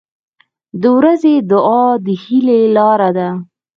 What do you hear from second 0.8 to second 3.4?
•د ورځې دعا د هیلې لاره ده.